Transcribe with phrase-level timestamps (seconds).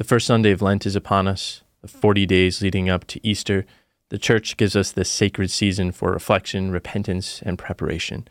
[0.00, 3.66] The first Sunday of Lent is upon us, the 40 days leading up to Easter.
[4.08, 8.26] The church gives us this sacred season for reflection, repentance, and preparation.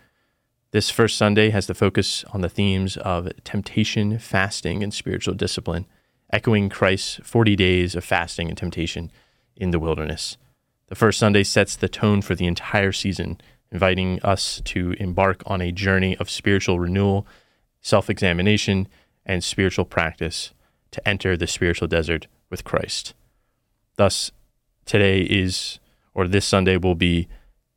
[0.71, 5.85] This first Sunday has the focus on the themes of temptation, fasting, and spiritual discipline,
[6.33, 9.11] echoing Christ's 40 days of fasting and temptation
[9.55, 10.37] in the wilderness.
[10.87, 13.39] The first Sunday sets the tone for the entire season,
[13.71, 17.27] inviting us to embark on a journey of spiritual renewal,
[17.79, 18.87] self examination,
[19.23, 20.51] and spiritual practice
[20.91, 23.13] to enter the spiritual desert with Christ.
[23.95, 24.31] Thus,
[24.85, 25.79] today is,
[26.13, 27.27] or this Sunday will be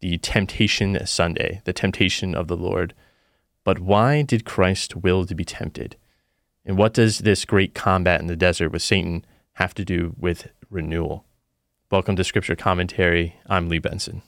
[0.01, 2.95] the temptation Sunday, the temptation of the Lord.
[3.65, 5.97] But why did Christ will to be tempted?
[6.65, 9.25] And what does this great combat in the desert with Satan
[9.55, 11.25] have to do with renewal?
[11.91, 13.37] Welcome to Scripture Commentary.
[13.47, 14.23] I'm Lee Benson.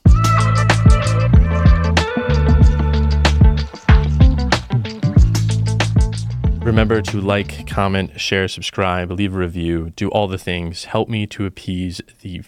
[6.65, 10.85] Remember to like, comment, share, subscribe, leave a review, do all the things.
[10.85, 12.41] Help me to appease the.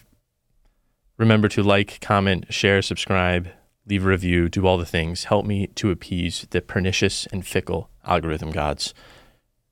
[1.17, 3.49] Remember to like, comment, share, subscribe,
[3.85, 5.25] leave a review, do all the things.
[5.25, 8.95] Help me to appease the pernicious and fickle algorithm gods.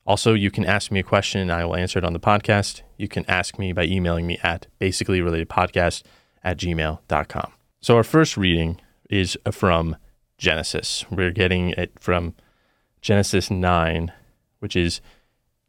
[0.06, 2.84] Also, you can ask me a question and I will answer it on the podcast.
[2.98, 6.04] You can ask me by emailing me at basicallyrelatedpodcast
[6.44, 7.52] at gmail.com.
[7.82, 9.96] So, our first reading is from
[10.38, 11.04] Genesis.
[11.10, 12.36] We're getting it from
[13.02, 14.12] Genesis 9,
[14.66, 15.00] which is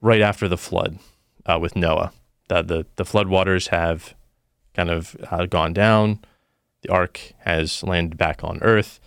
[0.00, 0.98] right after the flood
[1.44, 2.14] uh, with Noah.
[2.48, 4.14] The, the, the flood waters have
[4.72, 6.20] kind of uh, gone down.
[6.80, 8.98] The ark has landed back on earth,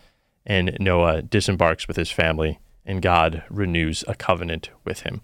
[0.46, 5.22] and Noah disembarks with his family, and God renews a covenant with him.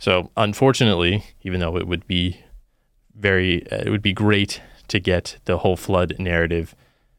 [0.00, 2.40] So, unfortunately, even though it would be
[3.14, 6.74] very, uh, it would be great to get the whole flood narrative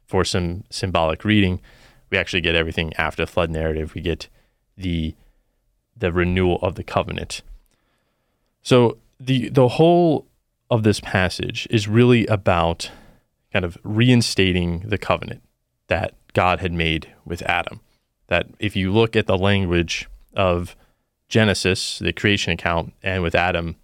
[0.06, 1.62] for some symbolic reading,
[2.10, 3.94] we actually get everything after the flood narrative.
[3.94, 4.28] We get
[4.76, 5.14] the
[6.00, 7.42] the renewal of the covenant.
[8.62, 10.26] So the the whole
[10.70, 12.90] of this passage is really about
[13.52, 15.42] kind of reinstating the covenant
[15.88, 17.80] that God had made with Adam.
[18.28, 20.76] That if you look at the language of
[21.28, 23.76] Genesis, the creation account, and with Adam,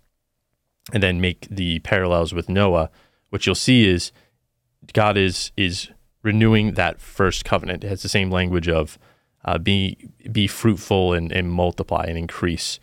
[0.93, 2.91] and then make the parallels with Noah,
[3.31, 4.13] what you'll see is
[4.93, 5.91] God is is
[6.23, 7.85] renewing that first covenant.
[7.85, 8.99] It has the same language of
[9.47, 12.79] uh, be be fruitful and, and multiply and increase.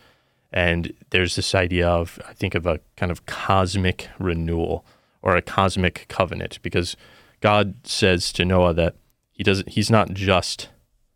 [0.52, 4.86] And there's this idea of I think of a kind of cosmic renewal
[5.22, 6.96] or a cosmic covenant because
[7.42, 8.96] God says to Noah that
[9.32, 10.70] he doesn't he's not just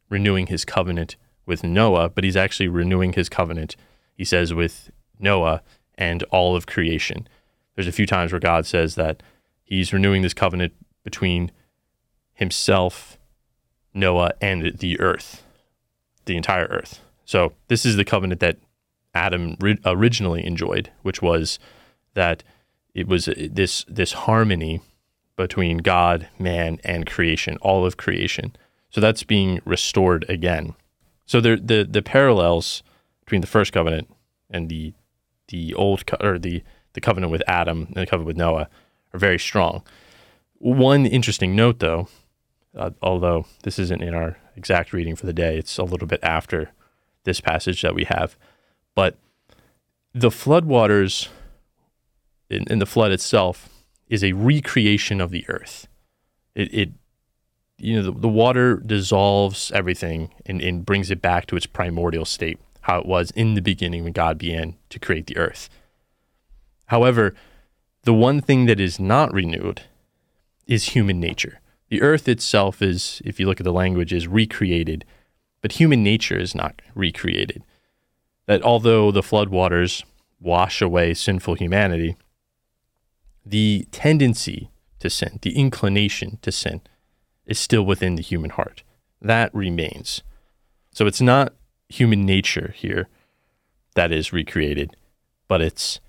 [0.09, 1.15] renewing his covenant
[1.45, 3.75] with Noah, but he's actually renewing his covenant,
[4.15, 5.61] he says, with Noah
[5.97, 7.27] and all of creation.
[7.75, 9.23] There's a few times where God says that
[9.63, 11.51] he's renewing this covenant between
[12.33, 13.17] himself
[13.97, 15.43] Noah, and the earth,
[16.25, 17.01] the entire earth.
[17.25, 18.57] So this is the covenant that
[19.13, 21.59] Adam ri- originally enjoyed, which was
[22.13, 22.43] that
[22.93, 24.81] it was uh, this this harmony
[25.35, 28.55] between God, man, and creation, all of creation.
[28.89, 30.73] So that's being restored again.
[31.25, 32.83] So the the the parallels
[33.25, 34.09] between the first covenant
[34.49, 34.93] and the
[35.49, 36.63] the old co- or the
[36.93, 38.69] the covenant with Adam and the covenant with Noah
[39.13, 39.83] are very strong.
[40.59, 42.07] One interesting note, though,
[42.77, 46.19] uh, although this isn't in our exact reading for the day, it's a little bit
[46.23, 46.71] after
[47.23, 48.37] this passage that we have.
[48.95, 49.17] But
[50.13, 51.27] the floodwaters
[52.49, 53.69] in, in the flood itself
[54.07, 55.87] is a recreation of the earth.
[56.55, 56.89] It, it
[57.77, 62.25] you know, the, the water dissolves everything and, and brings it back to its primordial
[62.25, 65.69] state, how it was in the beginning when God began to create the earth.
[66.87, 67.35] However,
[68.03, 69.81] the one thing that is not renewed
[70.65, 71.59] is human nature.
[71.89, 75.05] The earth itself is, if you look at the language, is recreated,
[75.61, 77.63] but human nature is not recreated.
[78.45, 80.03] That although the floodwaters
[80.39, 82.15] wash away sinful humanity,
[83.45, 86.81] the tendency to sin, the inclination to sin,
[87.45, 88.83] is still within the human heart.
[89.21, 90.21] That remains.
[90.91, 91.53] So it's not
[91.89, 93.07] human nature here
[93.95, 94.95] that is recreated,
[95.47, 95.99] but it's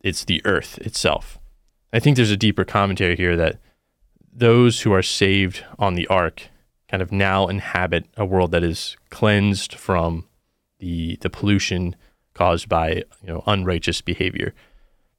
[0.00, 1.38] it's the earth itself.
[1.92, 3.58] I think there's a deeper commentary here that
[4.32, 6.48] those who are saved on the ark
[6.88, 10.26] kind of now inhabit a world that is cleansed from
[10.78, 11.96] the the pollution
[12.34, 14.54] caused by you know unrighteous behavior.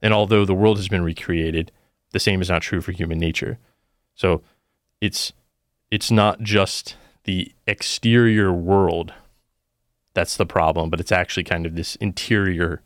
[0.02, 1.72] And although the world has been recreated,
[2.12, 3.60] the same is not true for human nature.
[4.16, 4.42] So
[5.02, 5.34] it's
[5.92, 6.96] it's not just
[7.26, 9.14] the exterior world
[10.14, 12.82] that's the problem, but it's actually kind of this interior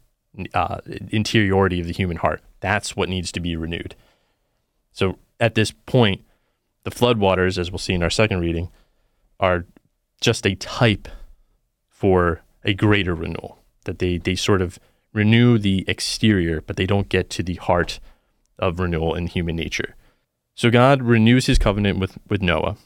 [0.53, 0.79] uh,
[1.09, 2.41] interiority of the human heart.
[2.59, 3.95] That's what needs to be renewed.
[4.91, 6.23] So at this point,
[6.85, 8.69] the floodwaters, as we'll see in our second reading,
[9.41, 9.65] are
[10.21, 11.09] just a type
[11.89, 14.79] for a greater renewal, that they, they sort of
[15.11, 17.99] renew the exterior, but they don't get to the heart
[18.57, 19.95] of renewal in human nature.
[20.55, 22.77] So God renews his covenant with, with Noah,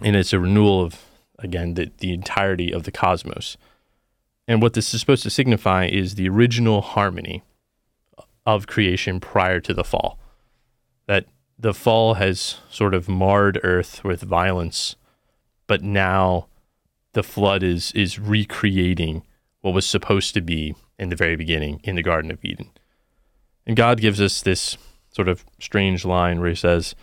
[0.00, 1.00] and it's a renewal of,
[1.40, 3.56] again, the, the entirety of the cosmos.
[4.46, 7.42] And what this is supposed to signify is the original harmony
[8.46, 10.20] of creation prior to the fall.
[11.08, 11.26] That
[11.58, 14.96] the fall has sort of marred earth with violence,
[15.66, 16.46] but now
[17.12, 19.22] the flood is is recreating
[19.60, 22.70] what was supposed to be in the very beginning in the Garden of Eden.
[23.66, 24.76] And God gives us this
[25.10, 26.94] sort of strange line where he says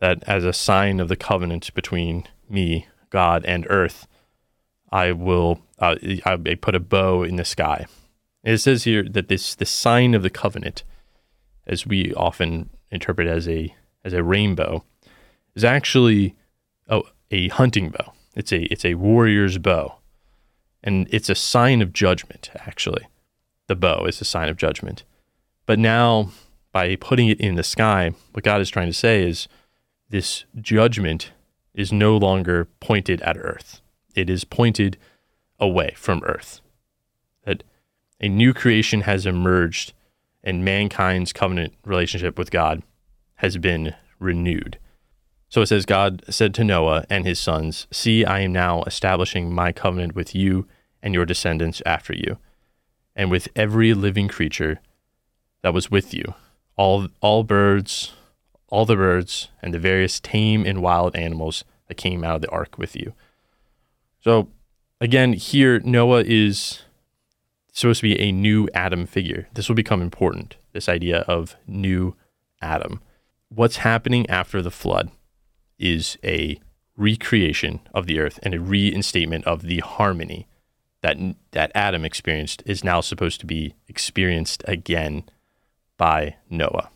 [0.00, 4.06] that as a sign of the covenant between me, God, and earth,
[4.90, 5.96] I will uh,
[6.26, 7.86] I put a bow in the sky.
[8.44, 10.82] And it says here that this the sign of the covenant,
[11.66, 14.84] as we often interpret as a as a rainbow,
[15.54, 16.34] is actually
[16.88, 17.00] a,
[17.30, 18.12] a hunting bow.
[18.34, 19.96] It's a it's a warrior's bow,
[20.82, 22.50] and it's a sign of judgment.
[22.66, 23.06] Actually,
[23.66, 25.04] the bow is a sign of judgment.
[25.66, 26.30] But now
[26.72, 29.46] by putting it in the sky, what God is trying to say is
[30.08, 31.32] this judgment
[31.74, 33.80] is no longer pointed at earth.
[34.14, 34.98] It is pointed
[35.60, 36.60] away from earth.
[37.44, 37.62] That
[38.20, 39.92] a new creation has emerged
[40.42, 42.82] and mankind's covenant relationship with God
[43.36, 44.78] has been renewed.
[45.48, 49.52] So it says, God said to Noah and his sons, See, I am now establishing
[49.52, 50.66] my covenant with you
[51.02, 52.38] and your descendants after you,
[53.14, 54.80] and with every living creature
[55.62, 56.34] that was with you
[56.76, 58.12] all all birds,
[58.68, 62.50] all the birds, and the various tame and wild animals that came out of the
[62.50, 63.12] ark with you.
[64.20, 64.48] So
[65.00, 66.82] again, here Noah is
[67.72, 69.48] supposed to be a new Adam figure.
[69.54, 70.56] This will become important.
[70.72, 72.14] This idea of new
[72.60, 73.00] Adam.
[73.54, 75.10] What's happening after the flood
[75.78, 76.58] is a
[76.96, 80.46] recreation of the earth and a reinstatement of the harmony
[81.02, 81.18] that
[81.50, 85.24] that Adam experienced is now supposed to be experienced again
[85.98, 86.90] by Noah.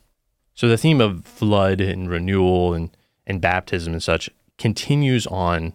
[0.54, 5.74] So the theme of flood and renewal and, and baptism and such continues on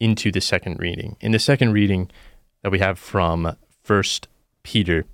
[0.00, 1.16] into the second reading.
[1.20, 2.10] In the second reading
[2.62, 4.26] that we have from First
[4.64, 5.04] Peter,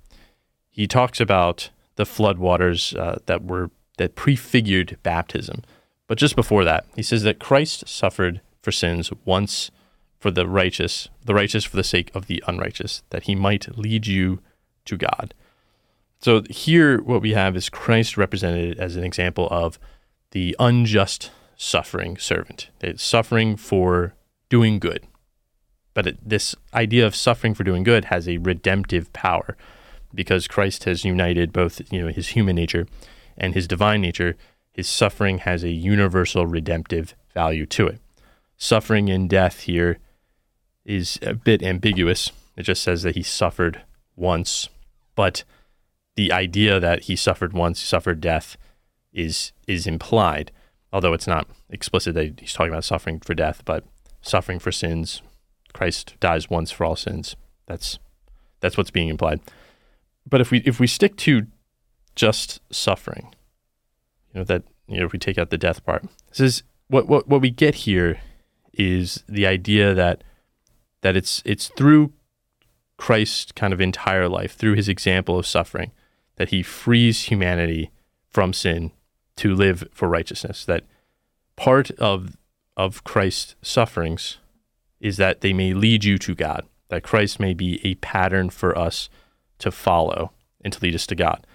[0.69, 5.61] he talks about the flood waters uh, that were that prefigured baptism.
[6.07, 9.71] But just before that, he says that Christ suffered for sins once
[10.19, 14.07] for the righteous, the righteous for the sake of the unrighteous, that he might lead
[14.07, 14.39] you
[14.85, 15.33] to God.
[16.21, 19.77] So here, what we have is Christ represented as an example of
[20.31, 22.69] the unjust suffering servant.
[22.81, 24.13] It's suffering for
[24.49, 25.05] doing good.
[25.93, 29.57] But it, this idea of suffering for doing good has a redemptive power
[30.13, 32.87] because Christ has united both you know, his human nature
[33.37, 34.35] and his divine nature.
[34.71, 37.99] His suffering has a universal redemptive value to it.
[38.57, 39.99] Suffering and death here
[40.85, 42.31] is a bit ambiguous.
[42.55, 43.81] It just says that he suffered
[44.15, 44.69] once,
[45.15, 45.43] but
[46.15, 48.57] the idea that he suffered once, suffered death,
[49.11, 50.51] is is implied,
[50.91, 53.83] although it's not explicit that he's talking about suffering for death, but
[54.21, 55.21] suffering for sins.
[55.73, 57.35] Christ dies once for all sins.
[57.67, 57.99] That's
[58.59, 59.39] that's what's being implied.
[60.27, 61.47] But if we if we stick to
[62.15, 63.33] just suffering,
[64.33, 67.07] you know that you know if we take out the death part, this is what
[67.07, 68.19] what what we get here
[68.73, 70.23] is the idea that
[71.01, 72.13] that it's it's through
[72.97, 75.91] Christ's kind of entire life, through his example of suffering,
[76.37, 77.91] that he frees humanity
[78.29, 78.91] from sin
[79.37, 80.65] to live for righteousness.
[80.65, 80.85] That
[81.55, 82.37] part of
[82.75, 84.37] of Christ's sufferings
[84.99, 88.77] is that they may lead you to God, that Christ may be a pattern for
[88.77, 89.09] us
[89.59, 91.45] to follow and to lead us to God.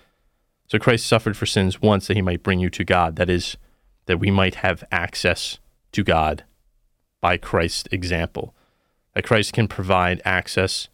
[0.68, 3.16] So Christ suffered for sins once that he might bring you to God.
[3.16, 3.56] That is,
[4.06, 5.58] that we might have access
[5.92, 6.44] to God
[7.20, 8.54] by Christ's example.
[9.14, 10.88] That Christ can provide access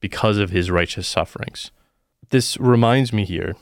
[0.00, 1.70] because of his righteous sufferings
[2.30, 3.54] this reminds me here,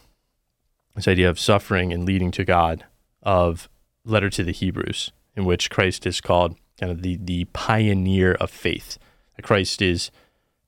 [0.94, 2.84] this idea of suffering and leading to God,
[3.22, 3.68] of
[4.04, 8.50] letter to the Hebrews, in which Christ is called kind of the, the pioneer of
[8.50, 8.98] faith.
[9.42, 10.10] Christ is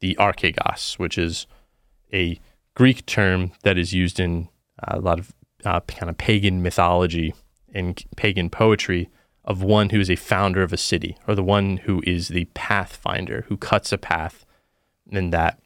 [0.00, 1.46] the archegos, which is
[2.12, 2.40] a
[2.74, 4.48] Greek term that is used in
[4.88, 5.32] a lot of
[5.64, 7.34] uh, kind of pagan mythology
[7.72, 9.08] and pagan poetry
[9.44, 12.46] of one who is a founder of a city or the one who is the
[12.54, 14.46] pathfinder who cuts a path
[15.12, 15.60] and that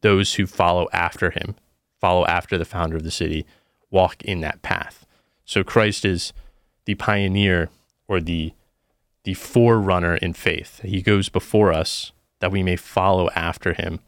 [0.00, 1.54] those who follow after him,
[2.00, 3.46] follow after the founder of the city,
[3.90, 5.06] walk in that path.
[5.44, 6.32] So Christ is
[6.84, 7.70] the pioneer
[8.08, 8.52] or the
[9.24, 10.80] the forerunner in faith.
[10.82, 14.00] He goes before us that we may follow after him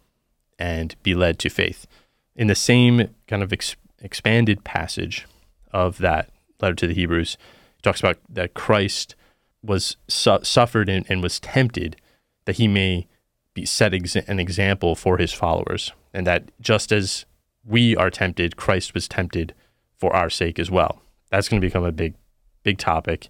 [0.59, 1.87] and be led to faith.
[2.35, 5.27] In the same kind of ex- expanded passage
[5.73, 6.31] of that
[6.61, 7.37] letter to the Hebrews,
[7.77, 9.17] he talks about that Christ
[9.63, 11.97] was su- suffered and, and was tempted
[12.45, 13.07] that he may
[13.55, 17.25] be set exa- an example for his followers, and that just as
[17.65, 19.55] we are tempted, Christ was tempted
[19.97, 21.01] for our sake as well.
[21.31, 22.15] That's going to become a big,
[22.63, 23.29] big topic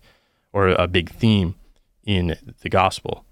[0.53, 1.55] or a big theme
[2.05, 3.25] in the gospel.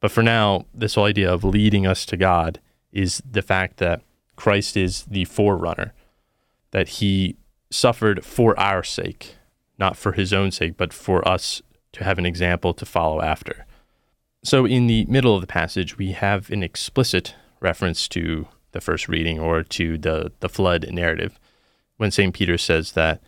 [0.00, 2.60] But for now, this whole idea of leading us to God
[2.92, 4.02] is the fact that
[4.36, 5.92] Christ is the forerunner,
[6.70, 7.36] that he
[7.70, 9.36] suffered for our sake,
[9.78, 13.66] not for his own sake, but for us to have an example to follow after.
[14.44, 19.08] So, in the middle of the passage, we have an explicit reference to the first
[19.08, 21.38] reading or to the, the flood narrative
[21.96, 22.34] when St.
[22.34, 23.22] Peter says that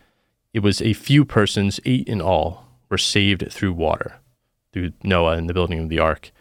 [0.53, 4.15] it was a few persons, eight in all, were saved through water,
[4.71, 6.31] through Noah and the building of the ark.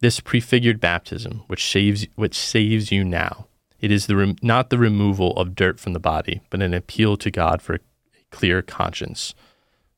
[0.00, 3.46] This prefigured baptism, which saves, which saves you now,
[3.82, 7.30] it is the not the removal of dirt from the body, but an appeal to
[7.30, 7.80] God for a
[8.30, 9.34] clear conscience.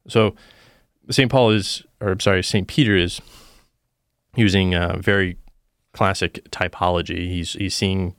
[0.08, 0.34] So,
[1.10, 1.30] St.
[1.30, 2.66] Paul is, or I'm sorry, St.
[2.66, 3.20] Peter is
[4.34, 5.36] using a very
[5.92, 7.28] classic typology.
[7.28, 8.14] He's, he's seeing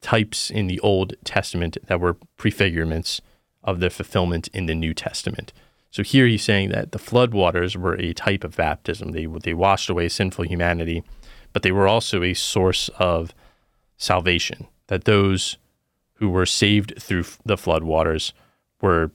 [0.00, 3.20] types in the Old Testament that were prefigurements
[3.64, 5.52] of the fulfillment in the New Testament.
[5.90, 9.12] So here he's saying that the flood waters were a type of baptism.
[9.12, 11.02] They, they washed away sinful humanity,
[11.52, 13.32] but they were also a source of
[13.96, 15.56] salvation, that those
[16.14, 18.32] who were saved through the flood waters
[18.80, 19.10] were,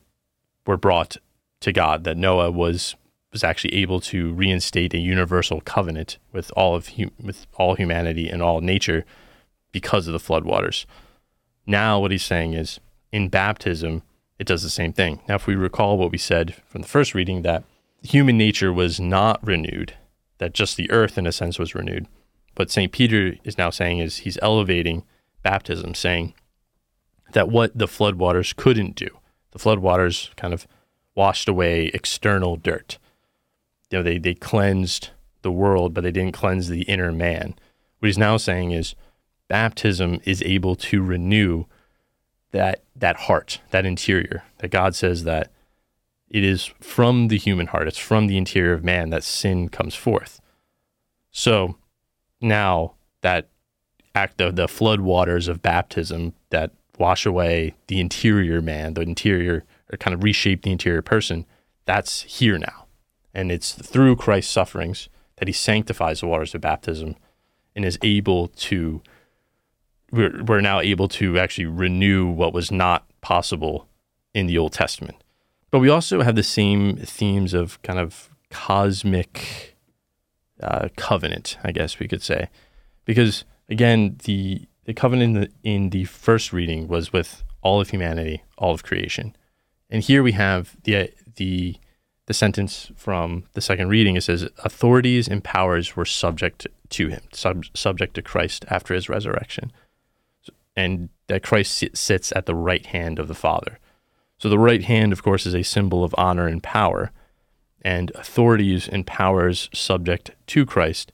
[0.65, 1.17] were brought
[1.61, 2.95] to God, that Noah was
[3.31, 8.29] was actually able to reinstate a universal covenant with all of hum- with all humanity
[8.29, 9.05] and all nature
[9.71, 10.85] because of the flood waters.
[11.65, 12.79] Now, what he's saying is
[13.11, 14.03] in baptism,
[14.37, 15.21] it does the same thing.
[15.27, 17.63] Now, if we recall what we said from the first reading, that
[18.01, 19.93] human nature was not renewed,
[20.39, 22.07] that just the earth, in a sense, was renewed.
[22.55, 22.91] What St.
[22.91, 25.03] Peter is now saying is he's elevating
[25.43, 26.33] baptism, saying
[27.33, 29.07] that what the floodwaters couldn't do,
[29.51, 30.67] the floodwaters kind of
[31.15, 32.97] washed away external dirt.
[33.89, 35.09] You know, they, they cleansed
[35.41, 37.55] the world, but they didn't cleanse the inner man.
[37.99, 38.95] What he's now saying is
[39.47, 41.65] baptism is able to renew
[42.51, 44.43] that that heart, that interior.
[44.59, 45.51] That God says that
[46.29, 49.95] it is from the human heart, it's from the interior of man that sin comes
[49.95, 50.39] forth.
[51.31, 51.75] So
[52.39, 53.49] now that
[54.15, 59.63] act of the flood waters of baptism that wash away the interior man, the interior
[59.91, 61.45] or kind of reshape the interior person,
[61.85, 62.85] that's here now.
[63.33, 67.15] And it's through Christ's sufferings that he sanctifies the waters of baptism
[67.75, 69.01] and is able to
[70.11, 73.87] we're, we're now able to actually renew what was not possible
[74.33, 75.23] in the Old Testament.
[75.71, 79.77] But we also have the same themes of kind of cosmic
[80.61, 82.49] uh, covenant, I guess we could say,
[83.05, 87.89] because again, the the covenant in the, in the first reading was with all of
[87.89, 89.35] humanity, all of creation,
[89.89, 91.77] and here we have the the
[92.27, 94.15] the sentence from the second reading.
[94.15, 99.09] It says, "Authorities and powers were subject to him, sub, subject to Christ after his
[99.09, 99.71] resurrection."
[100.75, 103.77] and that Christ sits at the right hand of the Father.
[104.37, 107.11] So the right hand, of course, is a symbol of honor and power,
[107.81, 111.11] and authorities and powers subject to Christ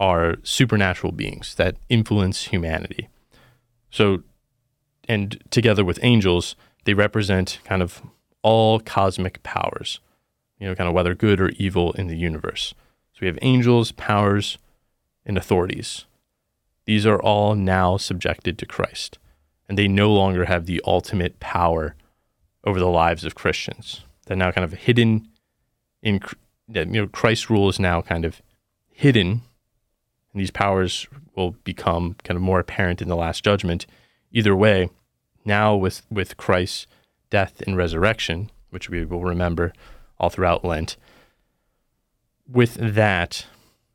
[0.00, 3.08] are supernatural beings that influence humanity.
[3.90, 4.22] So,
[5.06, 8.02] and together with angels, they represent kind of
[8.42, 10.00] all cosmic powers,
[10.58, 12.74] you know, kind of whether good or evil in the universe.
[13.12, 14.56] So we have angels, powers,
[15.26, 16.06] and authorities.
[16.86, 19.18] These are all now subjected to Christ,
[19.68, 21.94] and they no longer have the ultimate power
[22.64, 24.04] over the lives of Christians.
[24.26, 25.28] They're now kind of hidden
[26.02, 26.20] in,
[26.68, 28.40] you know, Christ's rule is now kind of
[28.88, 29.42] hidden,
[30.32, 33.86] and these powers will become kind of more apparent in the last judgment.
[34.32, 34.90] Either way,
[35.44, 36.86] now with, with Christ's
[37.30, 39.72] death and resurrection, which we will remember
[40.18, 40.96] all throughout Lent,
[42.46, 43.46] with that,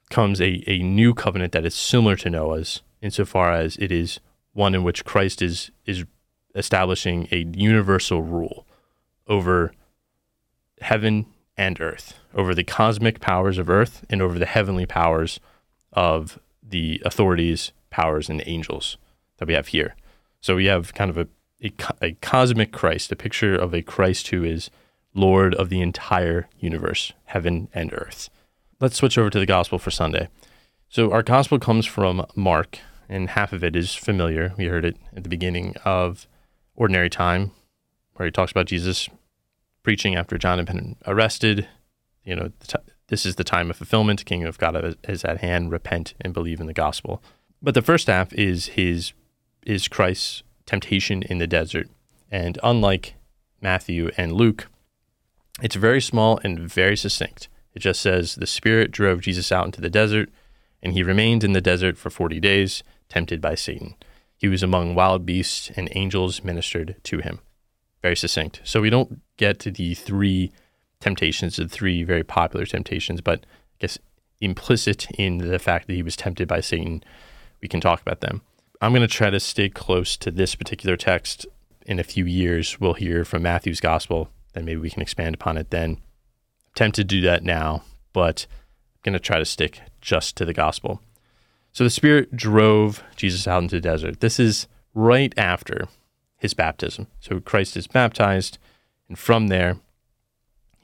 [0.10, 4.20] comes a, a new covenant that is similar to Noah's insofar as it is
[4.54, 6.06] one in which Christ is is
[6.56, 8.65] establishing a universal rule
[9.27, 9.74] over
[10.80, 11.25] heaven
[11.58, 15.39] and earth, over the cosmic powers of earth and over the heavenly powers
[15.95, 18.97] of the authorities, powers, and angels
[19.37, 19.95] that we have here.
[20.41, 21.27] So we have kind of a,
[21.63, 24.69] a, a cosmic Christ, a picture of a Christ who is
[25.13, 28.29] Lord of the entire universe, heaven and earth.
[28.79, 30.27] Let's switch over to the gospel for Sunday.
[30.89, 34.53] So our gospel comes from Mark, and half of it is familiar.
[34.57, 36.27] We heard it at the beginning of
[36.75, 37.51] Ordinary Time,
[38.15, 39.09] where he talks about Jesus
[39.83, 41.67] preaching after John had been arrested.
[42.25, 42.51] You know,
[43.07, 44.19] this is the time of fulfillment.
[44.19, 45.71] The kingdom of God is at hand.
[45.71, 47.21] Repent and believe in the gospel.
[47.62, 49.13] But the first half is his
[49.65, 51.88] is Christ's temptation in the desert,
[52.31, 53.15] and unlike
[53.62, 54.67] Matthew and Luke,
[55.62, 57.47] it's very small and very succinct.
[57.74, 60.29] It just says the Spirit drove Jesus out into the desert,
[60.81, 63.95] and he remained in the desert for 40 days, tempted by Satan.
[64.38, 67.39] He was among wild beasts, and angels ministered to him.
[68.01, 68.62] Very succinct.
[68.63, 70.51] So we don't get to the three
[70.99, 73.97] temptations, the three very popular temptations, but I guess
[74.41, 77.03] implicit in the fact that he was tempted by Satan,
[77.61, 78.41] we can talk about them.
[78.81, 81.45] I'm going to try to stay close to this particular text.
[81.85, 85.57] In a few years, we'll hear from Matthew's gospel, then maybe we can expand upon
[85.57, 85.91] it then.
[85.91, 88.47] I'm tempted to do that now, but
[88.95, 91.01] I'm going to try to stick just to the gospel.
[91.71, 94.19] So the Spirit drove Jesus out into the desert.
[94.19, 95.87] This is right after
[96.37, 97.07] his baptism.
[97.19, 98.57] So Christ is baptized,
[99.07, 99.77] and from there,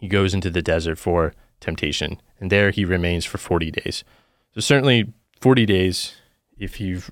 [0.02, 4.04] he goes into the desert for temptation, and there he remains for 40 days.
[4.56, 6.16] So certainly 40 days,
[6.58, 7.12] if you've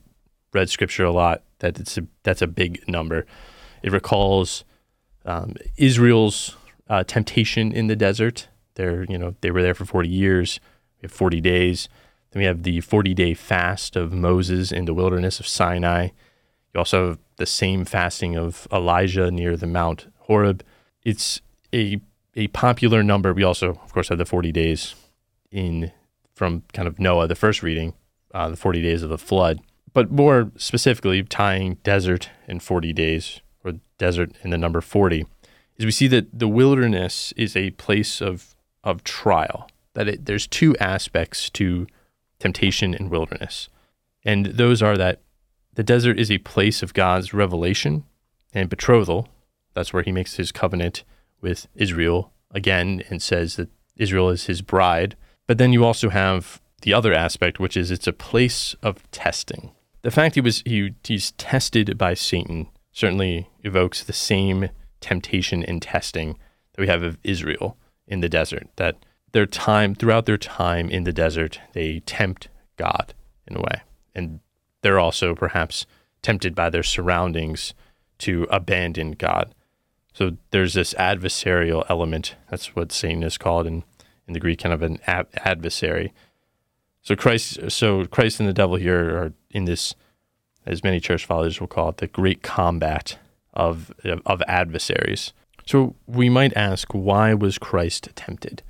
[0.53, 3.27] read scripture a lot, that it's a, that's a big number.
[3.83, 4.65] It recalls
[5.23, 6.57] um, Israel's
[6.89, 8.47] uh, temptation in the desert.
[8.73, 10.59] They're, you know, they were there for 40 years.
[10.99, 11.89] We have 40 days.
[12.31, 16.09] Then we have the 40 day fast of Moses in the wilderness of Sinai.
[16.73, 20.63] You also have the same fasting of Elijah near the Mount Horeb.
[21.03, 21.41] It's
[21.71, 22.01] a,
[22.35, 23.33] a popular number.
[23.33, 24.95] We also, of course, have the 40 days
[25.51, 25.91] in
[26.33, 27.93] from kind of Noah, the first reading,
[28.33, 29.59] uh, the 40 days of the flood.
[29.91, 35.25] But more specifically, tying desert and 40 days, or desert in the number 40,
[35.75, 40.47] is we see that the wilderness is a place of, of trial, that it, there's
[40.47, 41.87] two aspects to
[42.39, 43.69] temptation, and wilderness.
[44.23, 45.21] And those are that
[45.73, 48.05] the desert is a place of God's revelation
[48.53, 49.27] and betrothal.
[49.73, 51.03] That's where he makes his covenant
[51.41, 55.15] with Israel again and says that Israel is his bride.
[55.47, 59.71] But then you also have the other aspect, which is it's a place of testing.
[60.01, 64.69] The fact he was he he's tested by Satan certainly evokes the same
[65.01, 66.37] temptation and testing
[66.73, 67.77] that we have of Israel
[68.07, 68.67] in the desert.
[68.77, 68.97] That
[69.31, 73.13] their time throughout their time in the desert, they tempt God
[73.47, 73.81] in a way,
[74.15, 74.39] and
[74.81, 75.85] they're also perhaps
[76.21, 77.73] tempted by their surroundings
[78.19, 79.53] to abandon God.
[80.19, 82.35] So there's this adversarial element.
[82.49, 83.85] That's what Satan is called in,
[84.27, 86.11] in the Greek, kind of an ab- adversary.
[87.01, 89.95] So Christ, so Christ and the devil here are in this,
[90.65, 93.17] as many church fathers will call it, the great combat
[93.53, 93.93] of
[94.25, 95.31] of adversaries.
[95.65, 98.61] So we might ask, why was Christ tempted?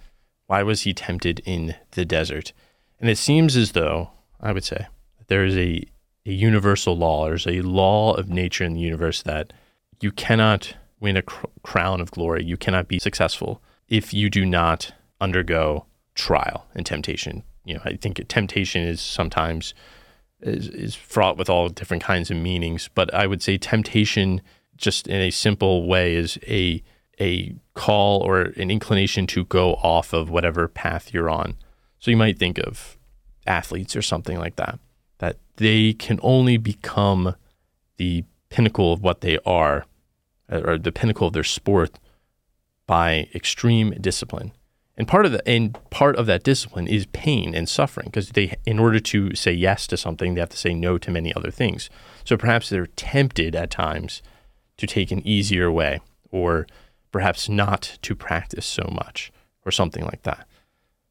[0.46, 2.54] Why was he tempted in the desert?
[3.00, 4.86] And it seems as though, I would say,
[5.26, 5.84] there is a,
[6.28, 9.52] a universal law, there's a law of nature in the universe that
[10.00, 14.46] you cannot win a cr- crown of glory, you cannot be successful if you do
[14.46, 15.86] not undergo
[16.16, 17.44] trial and temptation.
[17.66, 19.74] You know, I think temptation is sometimes
[20.42, 24.42] is, is fraught with all different kinds of meanings, but I would say temptation,
[24.78, 26.84] just in a simple way, is a
[27.20, 31.58] a call or an inclination to go off of whatever path you're on.
[32.00, 32.98] So you might think of
[33.46, 34.80] athletes or something like that,
[35.18, 37.36] that they can only become
[37.98, 39.86] the pinnacle of what they are
[40.52, 42.00] Uh, or the pinnacle of their sport
[42.88, 44.52] by extreme discipline.
[44.98, 48.56] And part of the and part of that discipline is pain and suffering because they
[48.66, 51.52] in order to say yes to something they have to say no to many other
[51.52, 51.90] things.
[52.26, 54.22] So perhaps they're tempted at times
[54.78, 56.68] to take an easier way or
[57.12, 59.32] perhaps not to practice so much
[59.66, 60.48] or something like that.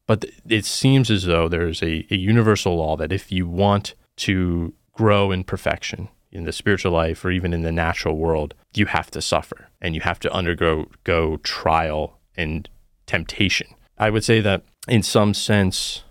[0.07, 4.74] But it seems as though there's a, a universal law that if you want to
[4.92, 9.11] grow in perfection in the spiritual life or even in the natural world, you have
[9.11, 12.69] to suffer and you have to undergo go trial and
[13.07, 13.69] temptation.
[13.97, 16.05] I would say that in some sense,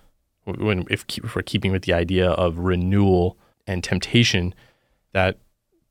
[0.45, 4.55] when if, if we're keeping with the idea of renewal and temptation,
[5.13, 5.37] that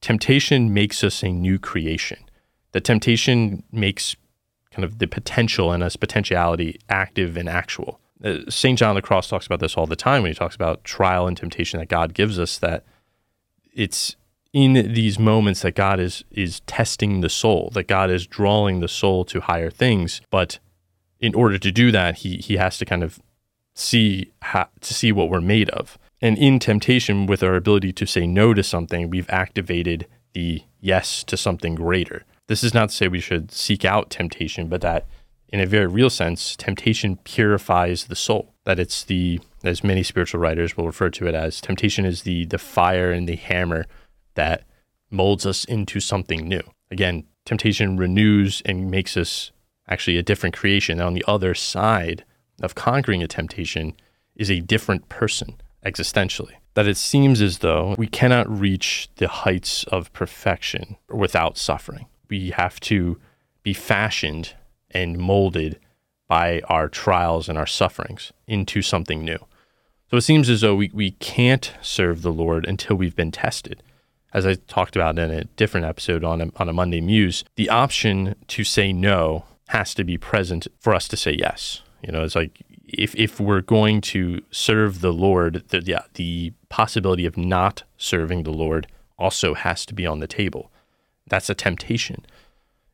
[0.01, 2.19] temptation makes us a new creation
[2.77, 4.17] the temptation makes
[4.71, 7.99] kind of the potential and us potentiality active and actual.
[8.23, 8.79] Uh, St.
[8.79, 11.35] John the Cross talks about this all the time when he talks about trial and
[11.35, 12.85] temptation that God gives us, that
[13.77, 14.17] it's
[14.53, 18.89] in these moments that God is is testing the soul, that God is drawing the
[18.89, 20.21] soul to higher things.
[20.31, 20.59] But
[21.21, 23.21] in order to do that, he he has to kind of
[23.75, 25.99] see how, to see what we're made of.
[26.23, 31.23] And in temptation, with our ability to say no to something, we've activated the yes
[31.25, 32.25] to something greater.
[32.47, 35.07] This is not to say we should seek out temptation, but that
[35.51, 38.55] in a very real sense, temptation purifies the soul.
[38.65, 42.45] That it's the, as many spiritual writers will refer to it as, temptation is the
[42.47, 43.87] the fire and the hammer
[44.35, 44.65] that
[45.11, 46.63] molds us into something new.
[46.91, 49.51] Again, temptation renews and makes us
[49.89, 50.99] actually a different creation.
[50.99, 52.25] And on the other side
[52.61, 53.95] of conquering a temptation
[54.35, 56.55] is a different person existentially.
[56.75, 62.51] That it seems as though we cannot reach the heights of perfection without suffering we
[62.51, 63.19] have to
[63.63, 64.55] be fashioned
[64.91, 65.79] and molded
[66.29, 69.39] by our trials and our sufferings into something new.
[70.11, 73.83] So it seems as though we, we can't serve the Lord until we've been tested.
[74.33, 77.71] as I talked about in a different episode on a, on a Monday Muse, the
[77.71, 81.83] option to say no has to be present for us to say yes.
[82.03, 86.53] You know, it's like if if we're going to serve the Lord, the yeah, the
[86.69, 88.87] possibility of not serving the Lord
[89.19, 90.71] also has to be on the table.
[91.27, 92.25] That's a temptation.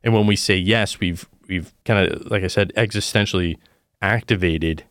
[0.05, 3.59] And when we say yes, we've we've kind of like I said existentially
[4.01, 4.85] activated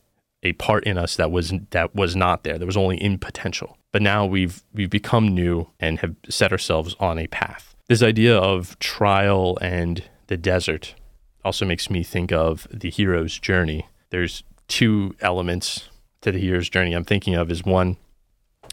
[0.43, 2.57] a part in us that was that was not there.
[2.57, 3.77] That was only in potential.
[3.91, 7.75] But now we've we've become new and have set ourselves on a path.
[7.87, 10.95] This idea of trial and the desert
[11.43, 13.87] also makes me think of the hero's journey.
[14.09, 15.89] There's two elements
[16.21, 17.97] to the hero's journey I'm thinking of is one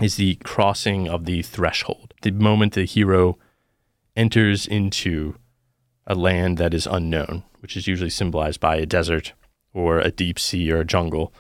[0.01, 2.15] is the crossing of the threshold.
[2.23, 3.39] The moment the hero
[4.17, 5.35] enters into
[6.07, 9.33] a land that is unknown, which is usually symbolized by a desert
[9.75, 11.33] or a deep sea or a jungle.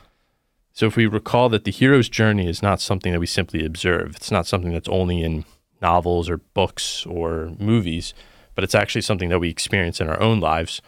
[0.78, 4.14] So if we recall that the hero's journey is not something that we simply observe,
[4.14, 5.44] it's not something that's only in
[5.82, 8.14] novels or books or movies,
[8.54, 10.80] but it's actually something that we experience in our own lives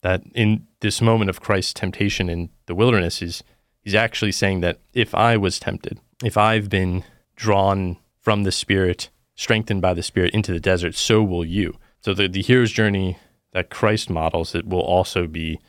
[0.00, 3.44] that in this moment of Christ's temptation in the wilderness is
[3.82, 7.04] he's actually saying that if I was tempted, if I've been
[7.36, 11.76] drawn from the Spirit, strengthened by the Spirit into the desert, so will you.
[12.00, 13.18] So the, the hero's journey
[13.52, 15.60] that Christ models, it will also be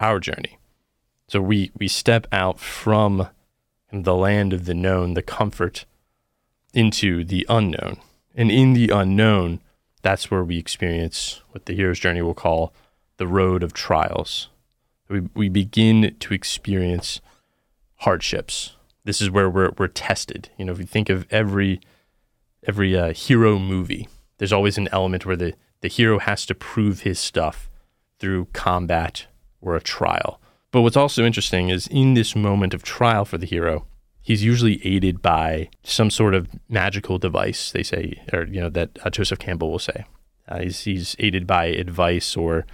[0.00, 0.58] our journey.
[1.28, 3.28] So we we step out from
[3.92, 5.84] the land of the known, the comfort,
[6.72, 7.98] into the unknown.
[8.34, 9.60] And in the unknown,
[10.02, 12.72] that's where we experience what the hero's journey will call
[13.16, 14.48] the road of trials.
[15.08, 17.20] We, we begin to experience
[17.96, 18.76] hardships.
[19.04, 20.50] This is where we're, we're tested.
[20.58, 21.80] You know, if you think of every
[22.66, 24.08] every uh, hero movie,
[24.38, 27.70] there's always an element where the, the hero has to prove his stuff
[28.18, 29.26] through combat
[29.60, 30.40] or a trial.
[30.76, 33.86] But what's also interesting is in this moment of trial for the hero,
[34.20, 38.90] he's usually aided by some sort of magical device, they say, or, you know, that
[39.02, 40.04] uh, Joseph Campbell will say.
[40.46, 42.66] Uh, he's, he's aided by advice or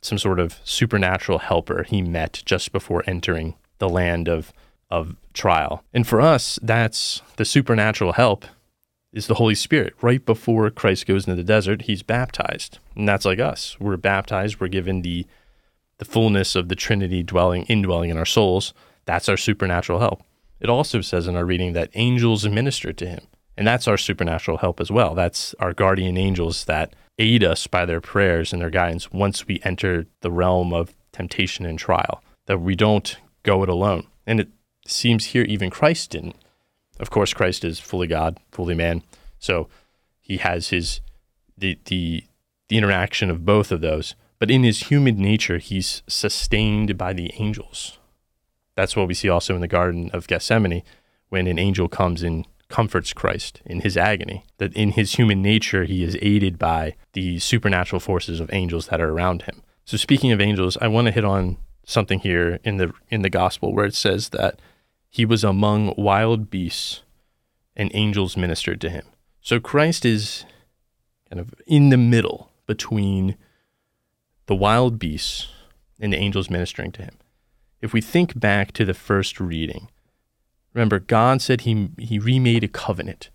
[0.00, 4.54] some sort of supernatural helper he met just before entering the land of
[4.90, 5.84] of trial.
[5.92, 8.46] And for us, that's the supernatural help
[9.12, 9.92] is the Holy Spirit.
[10.00, 12.78] Right before Christ goes into the desert, he's baptized.
[12.96, 13.78] And that's like us.
[13.78, 15.26] We're baptized, we're given the
[16.02, 18.74] the fullness of the Trinity dwelling indwelling in our souls.
[19.04, 20.24] That's our supernatural help.
[20.58, 23.28] It also says in our reading that angels minister to him.
[23.56, 25.14] And that's our supernatural help as well.
[25.14, 29.60] That's our guardian angels that aid us by their prayers and their guidance once we
[29.62, 34.08] enter the realm of temptation and trial, that we don't go it alone.
[34.26, 34.48] And it
[34.84, 36.34] seems here even Christ didn't.
[36.98, 39.04] Of course, Christ is fully God, fully man.
[39.38, 39.68] So
[40.20, 41.00] he has his
[41.56, 42.24] the the
[42.68, 44.16] the interaction of both of those.
[44.42, 48.00] But in his human nature, he's sustained by the angels.
[48.74, 50.82] That's what we see also in the Garden of Gethsemane
[51.28, 55.84] when an angel comes and comforts Christ in his agony, that in his human nature,
[55.84, 59.62] he is aided by the supernatural forces of angels that are around him.
[59.84, 63.30] So speaking of angels, I want to hit on something here in the in the
[63.30, 64.58] gospel where it says that
[65.08, 67.04] he was among wild beasts
[67.76, 69.06] and angels ministered to him.
[69.40, 70.44] So Christ is
[71.30, 73.36] kind of in the middle between
[74.52, 75.48] the wild beasts
[75.98, 77.16] and the angels ministering to him.
[77.80, 79.88] If we think back to the first reading,
[80.74, 83.30] Remember, God said he, he remade a covenant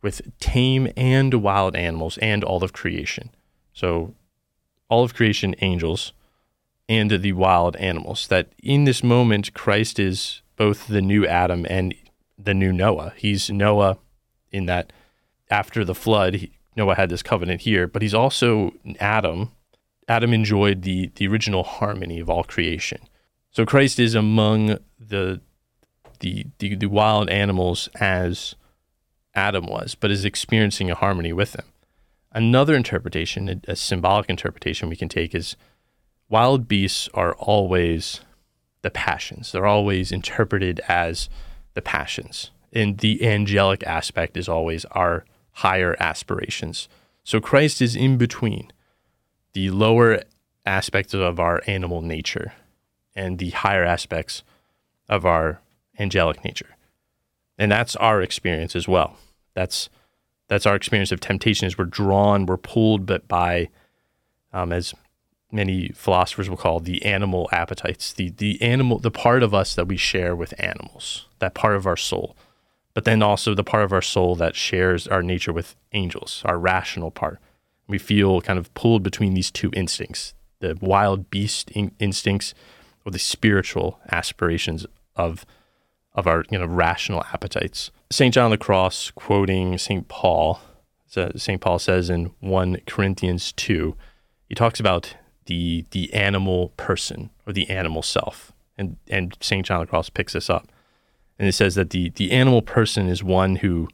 [0.00, 3.30] with tame and wild animals and all of creation.
[3.72, 4.14] So,
[4.88, 6.12] all of creation, angels,
[6.88, 8.28] and the wild animals.
[8.28, 11.96] That in this moment, Christ is both the new Adam and
[12.38, 13.12] the new Noah.
[13.16, 13.98] He's Noah
[14.52, 14.92] in that
[15.50, 19.50] after the flood, he, Noah had this covenant here, but he's also Adam.
[20.10, 22.98] Adam enjoyed the, the original harmony of all creation.
[23.52, 25.40] So Christ is among the
[26.18, 28.54] the, the, the wild animals as
[29.34, 31.64] Adam was, but is experiencing a harmony with them.
[32.30, 35.56] Another interpretation, a, a symbolic interpretation we can take is
[36.28, 38.20] wild beasts are always
[38.82, 39.52] the passions.
[39.52, 41.30] They're always interpreted as
[41.72, 42.50] the passions.
[42.72, 46.88] And the angelic aspect is always our higher aspirations.
[47.24, 48.72] So Christ is in between
[49.52, 50.22] the lower
[50.66, 52.52] aspects of our animal nature
[53.14, 54.42] and the higher aspects
[55.08, 55.60] of our
[55.98, 56.76] angelic nature.
[57.58, 59.16] And that's our experience as well.
[59.54, 59.90] That's
[60.48, 63.68] that's our experience of temptation is we're drawn, we're pulled but by
[64.52, 64.94] um, as
[65.52, 69.88] many philosophers will call the animal appetites, the the animal the part of us that
[69.88, 72.36] we share with animals, that part of our soul.
[72.94, 76.58] But then also the part of our soul that shares our nature with angels, our
[76.58, 77.38] rational part.
[77.90, 82.54] We feel kind of pulled between these two instincts, the wild beast in- instincts
[83.04, 85.44] or the spiritual aspirations of
[86.14, 87.90] of our you know rational appetites.
[88.10, 88.34] St.
[88.34, 90.08] John of the Cross quoting St.
[90.08, 90.60] Paul
[91.36, 91.60] St.
[91.60, 93.96] Paul says in 1 Corinthians 2,
[94.48, 98.52] he talks about the the animal person or the animal self.
[98.78, 99.66] And and St.
[99.66, 100.68] John of the Cross picks this up.
[101.38, 103.88] And it says that the, the animal person is one who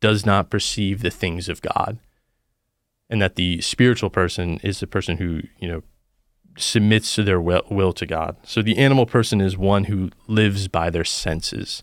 [0.00, 1.98] does not perceive the things of God.
[3.12, 5.82] And that the spiritual person is the person who, you know,
[6.56, 8.36] submits to their will, to God.
[8.44, 11.82] So the animal person is one who lives by their senses.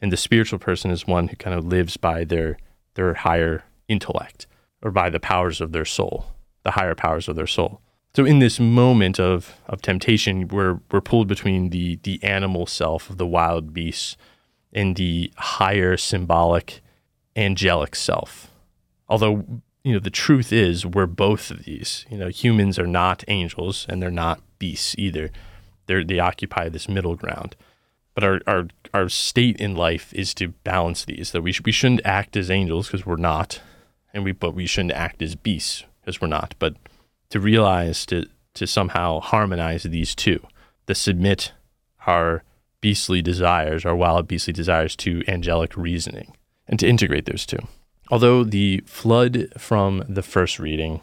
[0.00, 2.56] And the spiritual person is one who kind of lives by their
[2.94, 4.46] their higher intellect
[4.82, 6.26] or by the powers of their soul,
[6.64, 7.80] the higher powers of their soul.
[8.14, 13.10] So in this moment of, of temptation, we're, we're pulled between the, the animal self
[13.10, 14.16] of the wild beasts
[14.72, 16.80] and the higher symbolic
[17.36, 18.50] angelic self.
[19.08, 22.04] Although, you know, the truth is we're both of these.
[22.10, 25.30] You know, humans are not angels and they're not beasts either.
[25.86, 27.56] They're, they occupy this middle ground.
[28.14, 31.72] But our, our, our state in life is to balance these, that we, sh- we
[31.72, 33.62] shouldn't act as angels because we're not,
[34.12, 36.54] and we, but we shouldn't act as beasts because we're not.
[36.58, 36.74] But
[37.30, 40.44] to realize to to somehow harmonize these two,
[40.88, 41.52] to submit
[42.06, 42.42] our
[42.80, 47.58] beastly desires, our wild beastly desires to angelic reasoning, and to integrate those two.
[48.10, 51.00] Although the flood from the first reading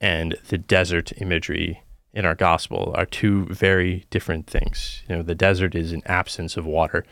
[0.00, 5.02] and the desert imagery in our gospel are two very different things.
[5.08, 7.06] You know, the desert is an absence of water,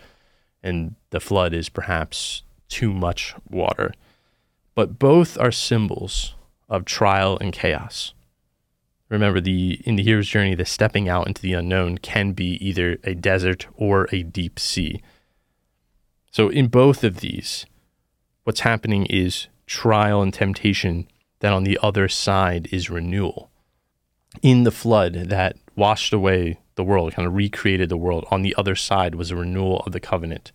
[0.62, 3.94] and the flood is perhaps too much water.
[4.74, 6.34] But both are symbols
[6.68, 8.14] of trial and chaos.
[9.08, 12.98] Remember, the in the hero's journey, the stepping out into the unknown can be either
[13.02, 15.02] a desert or a deep sea.
[16.30, 17.66] So, in both of these,
[18.50, 21.06] what's happening is trial and temptation.
[21.38, 23.48] Then on the other side is renewal.
[24.42, 28.56] In the flood that washed away the world, kind of recreated the world, on the
[28.58, 30.50] other side was a renewal of the covenant.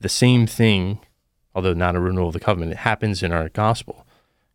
[0.00, 1.00] The same thing,
[1.54, 4.06] although not a renewal of the covenant, it happens in our gospel.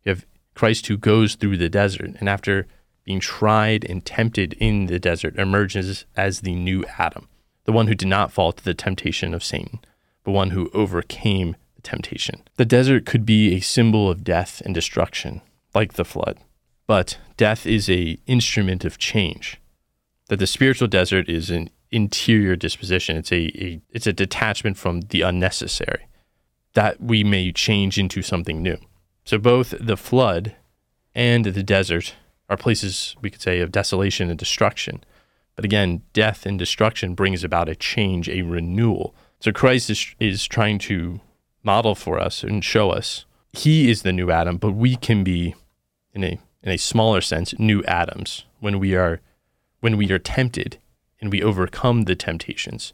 [0.02, 2.66] You have Christ who goes through the desert, and after
[3.04, 7.28] being tried and tempted in the desert, emerges as the new Adam,
[7.66, 9.78] the one who did not fall to the temptation of Satan,
[10.24, 11.54] but one who overcame
[11.86, 12.42] temptation.
[12.56, 15.40] The desert could be a symbol of death and destruction,
[15.74, 16.38] like the flood,
[16.86, 19.60] but death is a instrument of change.
[20.28, 23.16] That the spiritual desert is an interior disposition.
[23.16, 26.06] It's a, a it's a detachment from the unnecessary
[26.74, 28.76] that we may change into something new.
[29.24, 30.54] So both the flood
[31.14, 32.14] and the desert
[32.50, 35.02] are places we could say of desolation and destruction.
[35.56, 39.14] But again, death and destruction brings about a change, a renewal.
[39.40, 41.20] So Christ is, is trying to
[41.66, 45.54] model for us and show us he is the new Adam, but we can be
[46.14, 49.20] in a in a smaller sense new Adams when we are
[49.80, 50.78] when we are tempted
[51.20, 52.92] and we overcome the temptations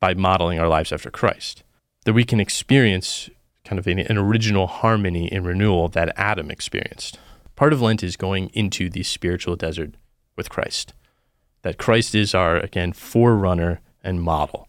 [0.00, 1.62] by modeling our lives after Christ.
[2.04, 3.30] That we can experience
[3.64, 7.18] kind of an, an original harmony and renewal that Adam experienced.
[7.56, 9.94] Part of Lent is going into the spiritual desert
[10.36, 10.92] with Christ.
[11.62, 14.68] That Christ is our, again, forerunner and model.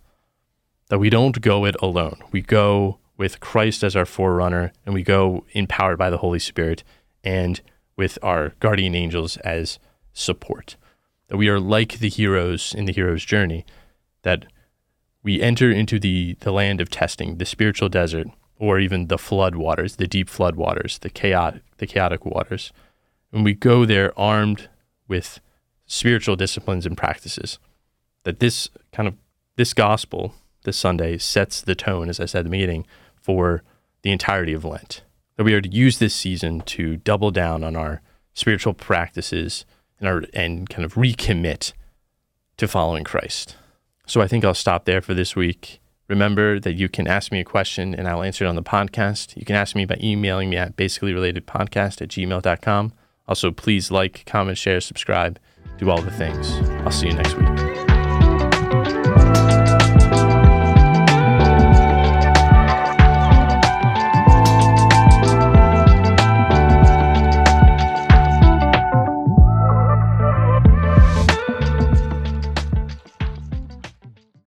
[0.90, 2.20] That we don't go it alone.
[2.32, 6.84] We go with Christ as our forerunner, and we go empowered by the Holy Spirit
[7.24, 7.62] and
[7.96, 9.80] with our guardian angels as
[10.14, 10.76] support.
[11.28, 13.66] That we are like the heroes in the hero's journey,
[14.24, 14.46] that
[15.24, 19.56] we enter into the, the land of testing, the spiritual desert, or even the flood
[19.56, 22.72] waters, the deep flood waters, the chaotic, the chaotic waters.
[23.32, 24.70] And we go there armed
[25.08, 25.40] with
[25.88, 27.60] spiritual disciplines and practices,
[28.24, 29.16] that this kind of
[29.56, 32.86] this gospel this Sunday sets the tone, as I said at the meeting,
[33.26, 33.64] for
[34.04, 35.02] the entirety of Lent.
[35.36, 38.02] That we are to use this season to double down on our
[38.34, 39.66] spiritual practices
[40.00, 41.74] and our and kind of recommit
[42.58, 43.56] to following Christ.
[44.06, 45.82] So I think I'll stop there for this week.
[46.08, 49.36] Remember that you can ask me a question and I'll answer it on the podcast.
[49.36, 52.94] You can ask me by emailing me at basicallyrelatedpodcast at gmail.com.
[53.28, 55.40] Also, please like, comment, share, subscribe,
[55.80, 56.52] do all the things.
[56.86, 57.65] I'll see you next week.